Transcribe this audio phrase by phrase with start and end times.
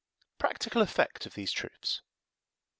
[0.39, 2.01] Practical Effect of these Truths.